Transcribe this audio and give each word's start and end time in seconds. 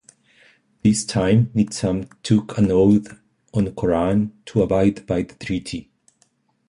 This 0.81 1.05
time, 1.05 1.51
Nizam 1.53 2.09
took 2.23 2.57
an 2.57 2.71
oath 2.71 3.19
on 3.53 3.71
Koran 3.75 4.31
to 4.47 4.63
abide 4.63 5.05
by 5.05 5.21
the 5.21 5.35
treaty. 5.35 5.91